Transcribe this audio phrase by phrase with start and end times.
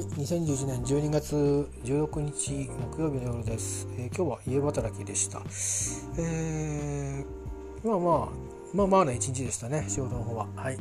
[0.00, 5.42] い2011年12月16日木曜日の夜です、えー、今日は家働きでした、
[6.18, 10.46] えー、まあまあまあまあな一日でしたね仕事の方は。
[10.54, 10.78] はい。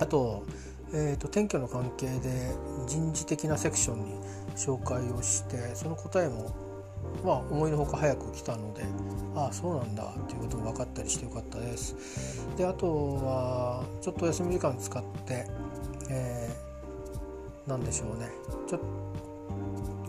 [0.00, 0.44] あと,、
[0.92, 2.52] えーと、転居の関係で
[2.86, 4.20] 人事的なセクションに
[4.56, 6.50] 紹介をしてその答えも
[7.24, 8.82] まあ思いのほか早く来たので
[9.36, 12.44] ああそうなんだっていうことも分かったりしてよかったです。
[12.56, 15.46] であとはちょっと休み時間使って、
[16.10, 16.65] えー
[17.66, 18.30] 何でしょうね。
[18.66, 18.86] ちょっと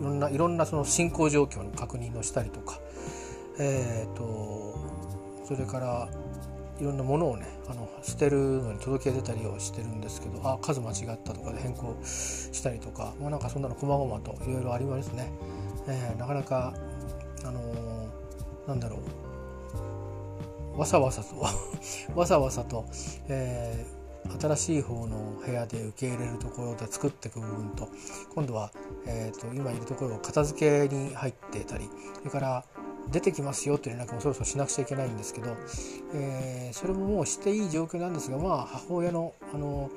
[0.00, 2.78] いろんないろんなその進行状況の確認をしたりとか、
[3.58, 4.78] えーと、
[5.44, 6.08] それから
[6.80, 15.32] いろんなものをねあの捨てるのに届け出たりをしてるんですけどあ数間違ったとかで変更したりとか、まあ、なんかそんなの細々といろいろありますね、
[15.88, 16.74] えー、なかなか
[17.44, 19.00] あのー、なんだろう。
[20.78, 21.44] わさわさと
[22.14, 22.84] わさわさと、
[23.28, 23.97] えー
[24.40, 27.88] 新しい方の部屋で受け入れるところで作っていく部分と
[28.34, 28.70] 今度は、
[29.06, 32.64] えーと、今いるところを片付けに入ってたりそれから
[33.10, 35.56] 出てきますよって連絡もそろそろしなくちゃいけないんですけど、
[36.14, 39.90] えー、それももうしていい状況なんですがまあ母親のあの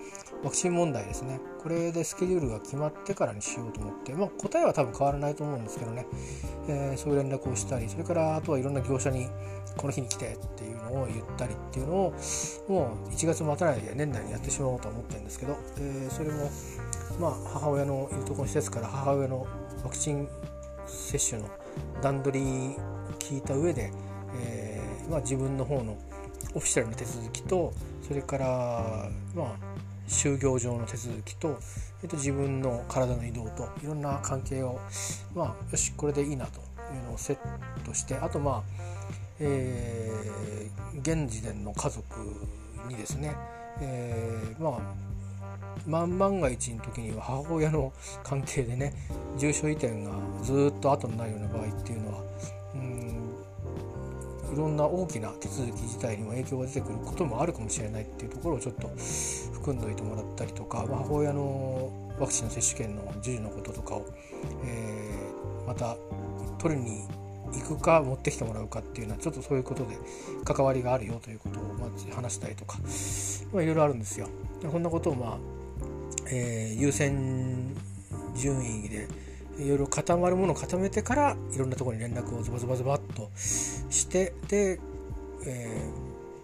[0.44, 1.40] ワクチン問題ですね。
[1.62, 6.08] これでスケジュールが決まってからにしようと思って、まあ、答えは多分変わらないと思うんですけどね、
[6.68, 9.28] えー、そういう連絡をしたりそれからあとはいろんな業者に
[9.78, 12.14] この日に来てっていうのを言ったりっていうのを
[12.68, 16.50] もう1月待たないで年内にやってしまおうと思ってるんですけど、えー、それも
[17.20, 19.46] まあ母親のいるところの施設から母親の
[19.84, 20.28] ワクチン
[20.88, 21.48] 接種の
[22.02, 22.76] 段取り
[23.32, 23.94] 聞いた上で、
[24.36, 25.98] えーまあ、自分の方の
[26.54, 27.74] オフィシャルな手続きと
[28.06, 29.48] それからまあ
[30.08, 31.58] 就業上の手続きと、
[32.04, 34.82] えっと、自分の体の移動といろんな関係を
[35.34, 37.38] まあよしこれでいいなというのをセッ
[37.86, 38.64] トしてあとまあ
[39.44, 42.04] えー、現時点の家族
[42.88, 43.36] にですね、
[43.80, 47.92] えー、まあ万が一の時には母親の
[48.24, 48.94] 関係でね
[49.38, 50.12] 住所移転が
[50.44, 52.24] ずっと後になるような場合っていうのは
[52.76, 53.01] うん
[54.52, 58.90] いろんな大きな手続き自体にも影響が出てくることもあるかもしれないっていうところをちょっと
[59.54, 64.06] 含んどいてもらったりとか、母親のワクチンの接種券の授受のこととかを、
[64.66, 65.96] えー、また
[66.60, 67.04] 取りに
[67.54, 69.98] 行くか持ってきてもらうかっていうのはちょっとそういうことで
[70.46, 72.78] 関わりがあるよということをま話したりとか、
[73.52, 74.28] まあ、いろいろあるんですよ。
[74.72, 75.38] こんなことをまあ、
[76.32, 77.76] えー、優先
[78.36, 79.08] 順位で
[79.62, 84.80] いろいろ固まるものを固めてからいろんなところに連絡をズバズバズバッとしてで、
[85.46, 85.90] え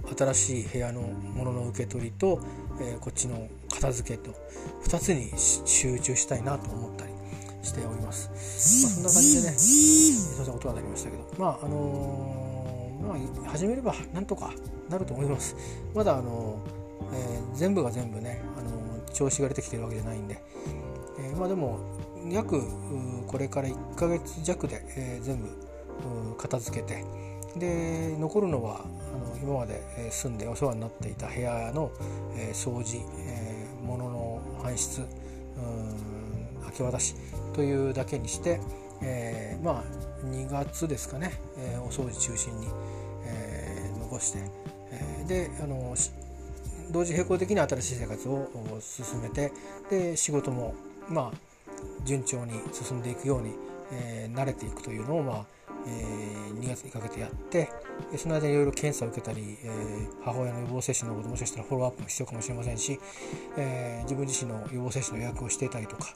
[0.03, 2.39] ー、新しい部屋のものの受け取りと、
[2.79, 4.31] えー、こっちの片付けと
[4.83, 7.11] 2つに集中したいなと思ったり
[7.63, 8.29] しております。
[8.29, 13.07] まあ、そんな感じでね、すいません、音が鳴りましたけど、まあ、あのー、
[13.43, 14.53] まあ、始めればなんとか
[14.89, 15.55] なると思います。
[15.93, 20.41] まだ、あのー、えー、全部が全部ね、あの調子が出てきてるわけじゃないんで、
[21.19, 21.79] えまあでも、
[22.29, 22.63] 約
[23.27, 25.47] これから1ヶ月弱で、え全部
[26.37, 27.03] 片付けて、
[27.57, 31.91] で残るのはあの今まで住んでお世話になっていた部屋の、
[32.35, 35.01] え掃除、え物の搬出
[36.65, 37.15] 明け渡し
[37.53, 38.59] というだけにして、
[39.01, 42.67] えー、まあ2月ですかね、えー、お掃除中心に、
[43.25, 44.39] えー、残して、
[44.91, 45.95] えー、であの
[46.91, 48.47] 同時並行的に新しい生活を
[48.79, 49.51] 進めて
[49.89, 50.73] で仕事も
[51.09, 51.46] まあ
[52.07, 53.53] 順調に進んでいくように、
[53.91, 55.45] えー、慣れていくというのをまあ
[55.85, 57.69] えー、2月にかけてやって
[58.17, 62.99] その間にいろいろ検査を受けたり、えー、母親の予防接種のこともしかしたらフォローアップも必要かもしれませんし、
[63.57, 66.07] えー、自分自身の予防接種の予約をしていたりとか、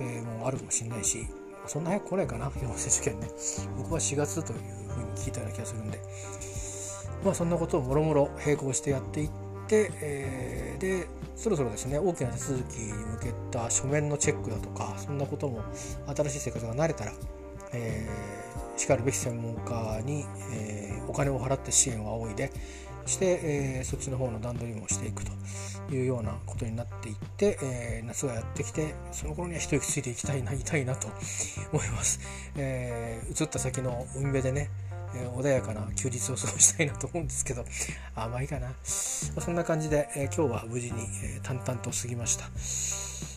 [0.00, 1.26] えもうあるかもしれないし
[1.66, 3.28] そんな早く来ないかな 予防接種券ね。
[3.78, 4.58] 僕は4月という
[4.88, 6.00] ふうに聞いたような気がするんで。
[7.24, 15.62] まあそんなことをもろもろ並行してやっていって、えー、でそろそろですね大きな手続きに向けた書面のチェックだとかそんなことも
[16.14, 17.12] 新しい生活が慣れたら、
[17.72, 22.52] えー、しかるべき専門家に、えー、お金を払って支援を仰いで
[23.06, 25.32] そして、えー、そっちの方の段取りもしていくと
[25.94, 31.08] いうようなことになっていって、えー、夏がやってきてその頃には一息ついていきたいな痛いなと
[31.72, 32.20] 思います、
[32.56, 34.70] えー、移った先の海辺でね、
[35.14, 37.64] えー、穏やかな休日を過ごしたいなと思うんですけど
[38.14, 42.44] 甘いかな、そんな感じで、えー、今日は無事に、えー、淡々と過ぎました。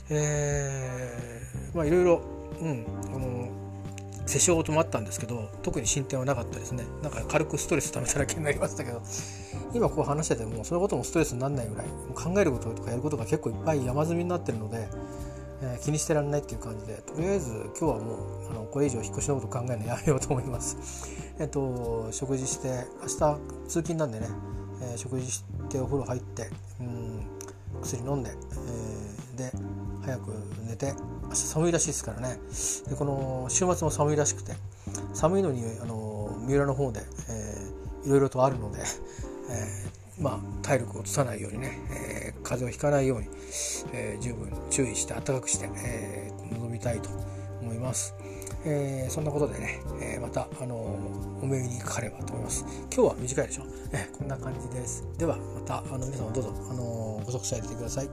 [0.10, 2.22] えー、まあいろいろ
[2.60, 3.50] うんあの
[4.26, 6.86] 接しようともあったんですけど特に進展はなかったですね。
[7.02, 9.02] なんか軽くストレスためただけになりましたけど
[9.74, 14.88] 今こう話しててもそのこともストレスにならないぐらい考えることとかやることが結構いっぱい山積みになってるので、
[15.64, 18.16] えー、気にしてらんないっていう感じでとりあえず今日はも
[18.50, 20.78] うあのこれ以上引っ越しのこと考えるのやめようと思います。
[21.40, 23.38] えっと食事して明日
[23.68, 24.28] 通勤なんでね、
[24.82, 26.50] えー、食事してお風呂入って
[26.82, 27.26] うん
[27.82, 29.52] 薬飲んで、えー、で
[30.06, 30.34] 早く
[30.68, 30.94] 寝て
[31.24, 32.40] 明日寒いらしいですからね。
[32.90, 34.54] でこの週末も寒いらしくて
[35.14, 38.80] 寒いのにあの三浦の方で、えー、いろいろとあるので、
[39.50, 43.28] えー、まあ、体力を落とさないようにね、えー、風邪をひかないように、
[43.94, 47.10] え十分注意して暖かくして、え臨みたいと
[47.62, 48.14] 思います。
[48.66, 50.76] えー、そんなことでね、えー、また、あの
[51.42, 52.66] お目にかかればと思います。
[52.94, 53.64] 今日は短いでしょ？
[53.92, 55.04] えー、こんな感じです。
[55.18, 58.10] では、また、あの皆さんどうぞ、あのご足さえてください。